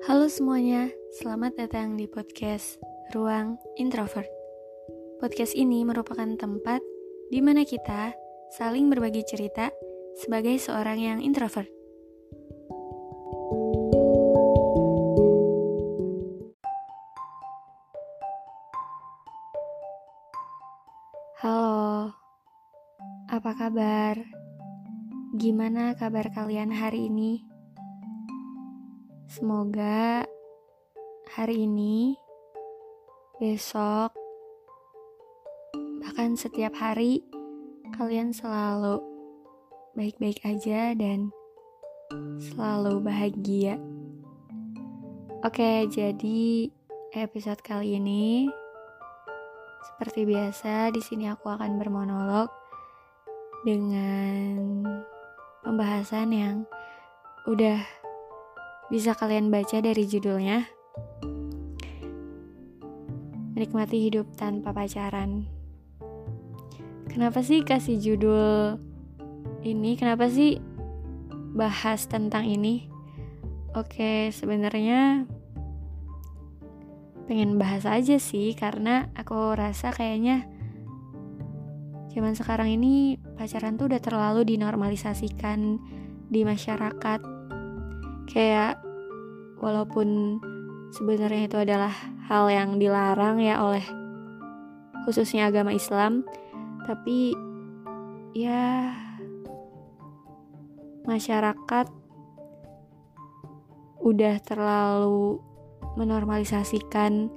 [0.00, 0.88] Halo semuanya,
[1.20, 2.80] selamat datang di podcast
[3.12, 4.24] Ruang Introvert.
[5.20, 6.80] Podcast ini merupakan tempat
[7.28, 8.16] di mana kita
[8.56, 9.68] saling berbagi cerita
[10.16, 11.68] sebagai seorang yang introvert.
[21.44, 22.16] Halo,
[23.28, 24.16] apa kabar?
[25.36, 27.49] Gimana kabar kalian hari ini?
[29.30, 30.26] Semoga
[31.38, 32.18] hari ini,
[33.38, 34.10] besok,
[36.02, 37.22] bahkan setiap hari
[37.94, 38.98] kalian selalu
[39.94, 41.30] baik-baik aja dan
[42.42, 43.78] selalu bahagia.
[45.46, 46.66] Oke, jadi
[47.14, 48.50] episode kali ini
[49.94, 52.50] seperti biasa di sini aku akan bermonolog
[53.62, 54.82] dengan
[55.62, 56.56] pembahasan yang
[57.46, 57.99] udah
[58.90, 60.66] bisa kalian baca dari judulnya.
[63.54, 65.46] Menikmati hidup tanpa pacaran.
[67.06, 68.82] Kenapa sih kasih judul
[69.62, 69.94] ini?
[69.94, 70.58] Kenapa sih
[71.54, 72.90] bahas tentang ini?
[73.78, 75.30] Oke, sebenarnya
[77.30, 80.50] pengen bahas aja sih karena aku rasa kayaknya
[82.10, 85.78] zaman sekarang ini pacaran tuh udah terlalu dinormalisasikan
[86.26, 87.39] di masyarakat
[88.30, 88.78] kayak
[89.58, 90.38] walaupun
[90.94, 91.92] sebenarnya itu adalah
[92.30, 93.82] hal yang dilarang ya oleh
[95.04, 96.22] khususnya agama Islam
[96.86, 97.34] tapi
[98.34, 98.94] ya
[101.04, 101.86] masyarakat
[104.00, 105.42] udah terlalu
[105.98, 107.28] menormalisasikan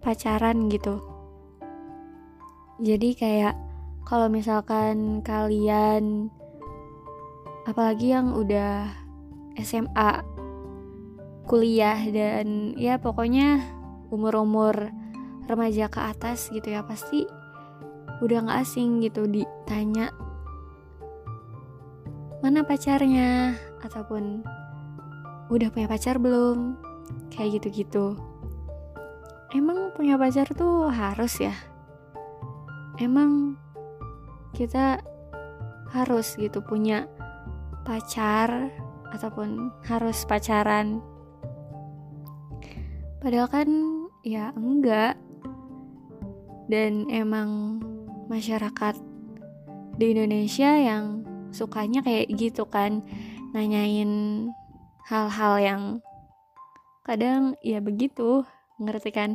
[0.00, 1.02] pacaran gitu.
[2.78, 3.58] Jadi kayak
[4.06, 6.30] kalau misalkan kalian
[7.66, 8.88] apalagi yang udah
[9.62, 10.22] SMA,
[11.48, 13.62] kuliah dan ya pokoknya
[14.12, 14.92] umur-umur
[15.48, 17.24] remaja ke atas gitu ya pasti
[18.20, 20.10] udah gak asing gitu ditanya
[22.44, 24.46] mana pacarnya ataupun
[25.48, 26.76] udah punya pacar belum
[27.32, 28.14] kayak gitu-gitu.
[29.56, 31.56] Emang punya pacar tuh harus ya?
[33.00, 33.56] Emang
[34.52, 35.00] kita
[35.88, 37.08] harus gitu punya
[37.88, 38.68] pacar
[39.12, 41.00] ataupun harus pacaran.
[43.18, 43.68] Padahal kan
[44.22, 45.18] ya enggak.
[46.68, 47.80] Dan emang
[48.28, 49.00] masyarakat
[49.96, 53.00] di Indonesia yang sukanya kayak gitu kan
[53.56, 54.44] nanyain
[55.08, 55.82] hal-hal yang
[57.08, 58.44] kadang ya begitu
[58.76, 59.32] ngerti kan?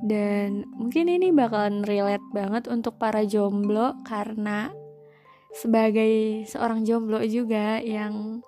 [0.00, 4.72] Dan mungkin ini bakalan relate banget untuk para jomblo karena
[5.54, 8.42] sebagai seorang jomblo juga yang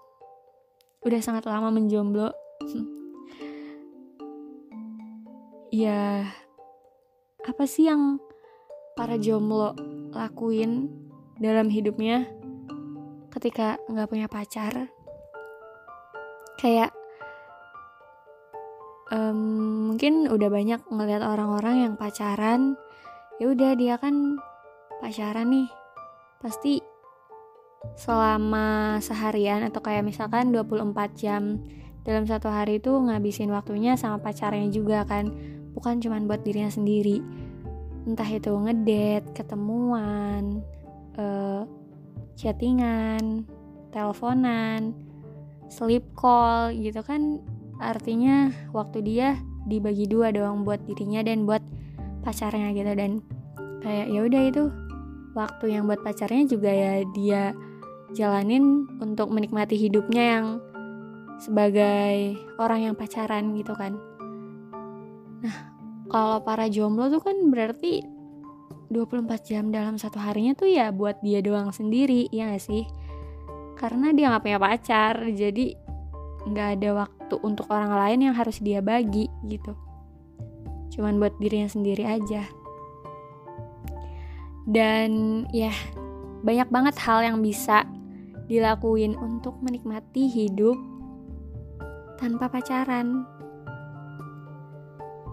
[1.03, 2.31] udah sangat lama menjomblo.
[5.73, 6.29] Ya
[7.49, 8.21] apa sih yang
[8.93, 9.73] para jomblo
[10.13, 10.93] lakuin
[11.41, 12.29] dalam hidupnya
[13.33, 14.93] ketika nggak punya pacar?
[16.61, 16.93] Kayak
[19.13, 19.39] um,
[19.93, 22.77] mungkin udah banyak ngeliat orang-orang yang pacaran
[23.37, 24.41] ya udah dia kan
[25.01, 25.69] pacaran nih
[26.41, 26.92] pasti
[27.99, 31.61] selama seharian atau kayak misalkan 24 jam
[32.03, 35.31] dalam satu hari itu ngabisin waktunya sama pacarnya juga kan.
[35.73, 37.23] Bukan cuma buat dirinya sendiri.
[38.05, 40.61] Entah itu ngedate ketemuan
[41.17, 41.63] uh,
[42.35, 43.47] chattingan
[43.95, 44.93] teleponan
[45.71, 47.39] sleep call gitu kan.
[47.79, 51.63] Artinya waktu dia dibagi dua doang buat dirinya dan buat
[52.27, 52.93] pacarnya gitu.
[52.99, 53.23] Dan
[53.81, 54.65] kayak ya udah itu
[55.33, 57.57] waktu yang buat pacarnya juga ya dia
[58.13, 60.47] jalanin untuk menikmati hidupnya yang
[61.43, 63.99] sebagai orang yang pacaran gitu kan.
[65.43, 65.57] Nah
[66.13, 68.05] kalau para jomblo tuh kan berarti
[68.93, 72.85] 24 jam dalam satu harinya tuh ya buat dia doang sendiri ya gak sih?
[73.81, 75.75] Karena dia nggak punya pacar jadi
[76.47, 79.75] nggak ada waktu untuk orang lain yang harus dia bagi gitu.
[80.93, 82.45] Cuman buat dirinya sendiri aja.
[84.69, 85.73] Dan ya
[86.43, 87.87] banyak banget hal yang bisa
[88.47, 90.75] dilakuin untuk menikmati hidup
[92.19, 93.27] tanpa pacaran.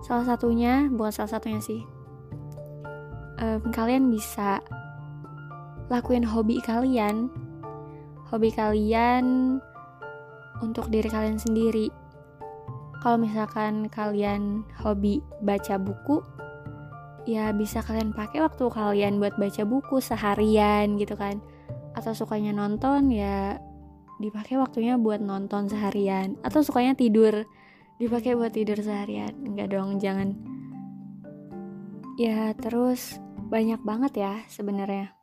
[0.06, 1.82] Salah satunya bukan salah satunya sih.
[3.40, 4.60] Um, kalian bisa
[5.88, 7.30] lakuin hobi kalian.
[8.30, 9.58] Hobi kalian
[10.62, 11.90] untuk diri kalian sendiri.
[13.00, 16.20] Kalau misalkan kalian hobi baca buku
[17.30, 21.38] ya bisa kalian pakai waktu kalian buat baca buku seharian gitu kan
[22.00, 23.60] atau sukanya nonton ya
[24.20, 26.36] dipakai waktunya buat nonton seharian.
[26.44, 27.48] Atau sukanya tidur
[28.00, 29.32] dipakai buat tidur seharian.
[29.44, 30.36] Enggak dong jangan.
[32.20, 35.16] Ya terus banyak banget ya sebenarnya.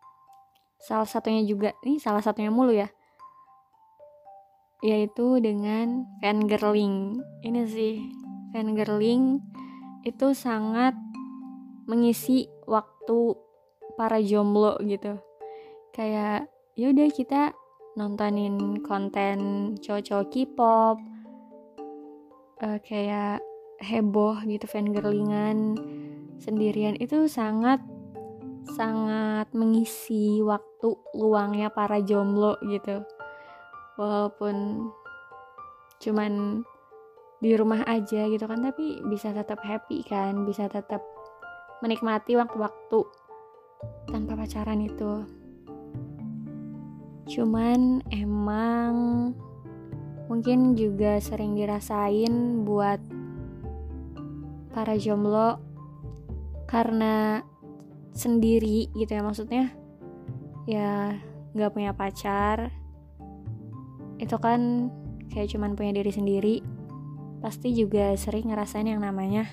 [0.81, 2.89] Salah satunya juga ini salah satunya mulu ya.
[4.81, 7.21] Yaitu dengan fangirling.
[7.45, 8.01] Ini sih,
[8.53, 9.41] fangirling
[10.05, 10.97] itu sangat
[11.89, 13.35] mengisi waktu
[13.97, 15.17] para jomblo gitu.
[15.97, 17.57] Kayak yaudah kita
[17.97, 20.97] nontonin konten cowok-cowok K-pop,
[22.61, 23.41] uh, kayak
[23.81, 25.81] heboh gitu fangirlingan
[26.37, 27.01] sendirian.
[27.01, 27.81] Itu sangat
[28.77, 33.01] sangat mengisi waktu luangnya para jomblo gitu.
[33.97, 34.87] Walaupun
[35.97, 36.61] cuman
[37.41, 41.01] di rumah aja gitu kan tapi bisa tetap happy kan bisa tetap
[41.85, 43.01] menikmati waktu-waktu
[44.09, 45.25] tanpa pacaran itu
[47.27, 48.95] cuman emang
[50.31, 52.99] mungkin juga sering dirasain buat
[54.75, 55.59] para jomblo
[56.67, 57.43] karena
[58.15, 59.65] sendiri gitu ya maksudnya
[60.67, 61.15] ya
[61.55, 62.75] nggak punya pacar.
[64.19, 64.91] Itu kan
[65.31, 66.57] kayak cuman punya diri sendiri
[67.41, 69.47] pasti juga sering ngerasain yang namanya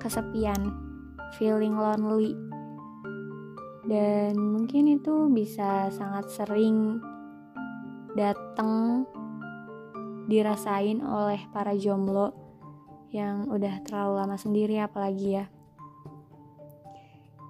[0.00, 0.72] kesepian
[1.38, 2.34] feeling lonely
[3.82, 7.02] dan mungkin itu bisa sangat sering
[8.14, 9.02] datang
[10.30, 12.30] dirasain oleh para jomblo
[13.10, 15.44] yang udah terlalu lama sendiri apalagi ya.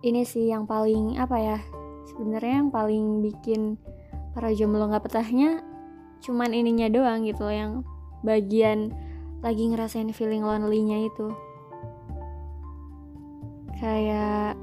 [0.02, 1.58] Ini sih yang paling apa ya
[2.11, 3.78] sebenarnya yang paling bikin
[4.35, 5.62] para jomblo nggak petahnya
[6.23, 7.73] cuman ininya doang gitu loh yang
[8.23, 8.94] bagian
[9.43, 11.31] lagi ngerasain feeling lonely-nya itu.
[13.78, 14.55] Kayak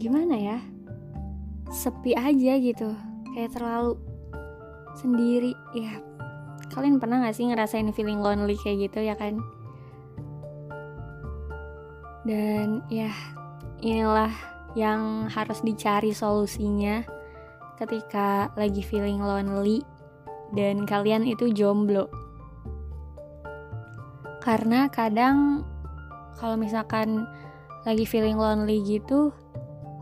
[0.00, 0.58] gimana ya?
[1.68, 2.96] Sepi aja gitu.
[3.36, 4.00] Kayak terlalu
[4.96, 5.52] sendiri.
[5.76, 6.00] Ya
[6.72, 9.36] kalian pernah gak sih ngerasain feeling lonely kayak gitu ya kan?
[12.24, 13.12] Dan ya
[13.84, 14.32] inilah
[14.78, 17.02] yang harus dicari solusinya
[17.76, 19.84] ketika lagi feeling lonely
[20.56, 22.06] dan kalian itu jomblo.
[24.40, 25.68] Karena kadang
[26.38, 27.28] kalau misalkan
[27.84, 29.32] lagi feeling lonely gitu,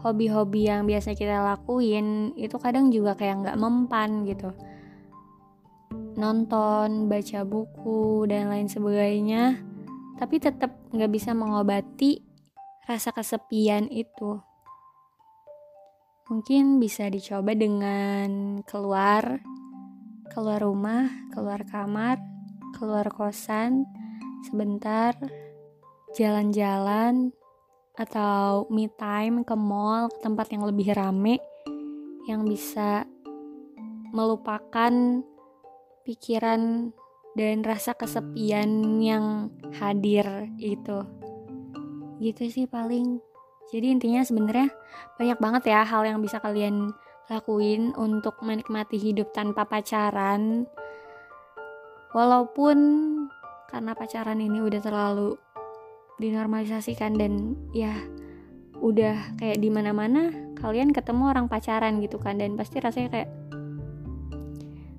[0.02, 4.54] hobi-hobi yang biasa kita lakuin itu kadang juga kayak nggak mempan gitu.
[6.18, 9.62] Nonton, baca buku, dan lain sebagainya,
[10.18, 12.18] tapi tetap nggak bisa mengobati
[12.90, 14.42] rasa kesepian itu.
[16.28, 19.40] Mungkin bisa dicoba dengan keluar
[20.38, 22.20] keluar rumah, keluar kamar,
[22.76, 23.88] keluar kosan,
[24.46, 25.16] sebentar,
[26.14, 27.34] jalan-jalan,
[27.98, 31.42] atau me time ke mall, ke tempat yang lebih rame,
[32.30, 33.02] yang bisa
[34.14, 35.20] melupakan
[36.06, 36.94] pikiran
[37.34, 39.50] dan rasa kesepian yang
[39.82, 41.02] hadir itu.
[42.22, 43.18] Gitu sih paling.
[43.68, 44.70] Jadi intinya sebenarnya
[45.20, 46.94] banyak banget ya hal yang bisa kalian
[47.28, 50.64] lakuin untuk menikmati hidup tanpa pacaran
[52.16, 52.78] walaupun
[53.68, 55.36] karena pacaran ini udah terlalu
[56.18, 57.94] dinormalisasikan dan ya
[58.78, 63.30] udah kayak di mana-mana kalian ketemu orang pacaran gitu kan dan pasti rasanya kayak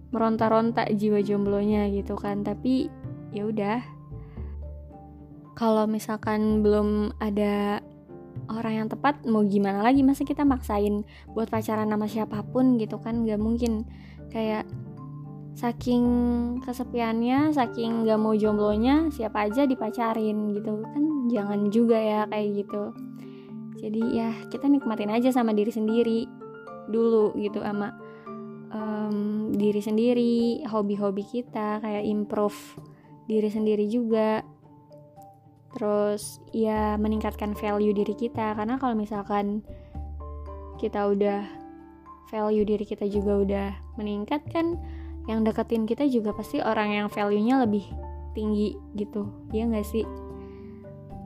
[0.09, 2.41] meronta-ronta jiwa jomblonya gitu kan.
[2.41, 2.89] Tapi
[3.31, 3.79] ya udah
[5.53, 7.83] kalau misalkan belum ada
[8.49, 10.01] orang yang tepat mau gimana lagi?
[10.01, 13.27] Masa kita maksain buat pacaran sama siapa pun gitu kan?
[13.27, 13.85] Nggak mungkin.
[14.29, 14.65] Kayak
[15.58, 16.06] saking
[16.63, 20.84] kesepiannya saking nggak mau jomblonya siapa aja dipacarin gitu.
[20.84, 22.84] Kan jangan juga ya kayak gitu.
[23.79, 26.27] Jadi ya kita nikmatin aja sama diri sendiri
[26.89, 27.96] dulu gitu sama
[28.74, 32.58] um, diri sendiri hobi-hobi kita kayak improve
[33.29, 34.44] diri sendiri juga.
[35.70, 38.58] Terus ya meningkatkan value diri kita.
[38.58, 39.62] Karena kalau misalkan
[40.82, 41.46] kita udah
[42.29, 44.77] value diri kita juga udah meningkat kan
[45.29, 47.86] yang deketin kita juga pasti orang yang value-nya lebih
[48.33, 49.29] tinggi gitu.
[49.53, 50.01] Ya nggak sih?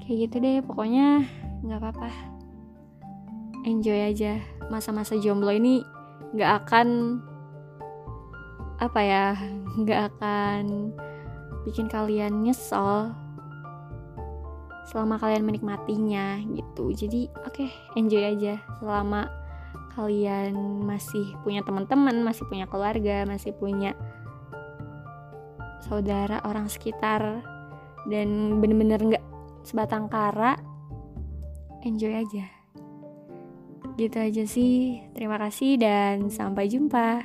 [0.03, 1.23] Kayak gitu deh pokoknya
[1.63, 2.11] nggak apa-apa.
[3.63, 4.43] Enjoy aja.
[4.67, 5.79] Masa-masa jomblo ini
[6.35, 6.87] nggak akan
[8.83, 9.25] apa ya
[9.79, 10.91] nggak akan
[11.63, 13.15] bikin kalian nyesel
[14.91, 16.91] selama kalian menikmatinya gitu.
[16.91, 19.31] Jadi oke okay, enjoy aja selama
[19.93, 23.93] kalian masih punya teman-teman masih punya keluarga masih punya
[25.85, 27.43] saudara orang sekitar
[28.09, 29.25] dan bener-bener nggak
[29.63, 30.59] sebatang kara
[31.83, 32.47] enjoy aja.
[33.99, 35.03] Gitu aja sih.
[35.13, 37.23] Terima kasih dan sampai jumpa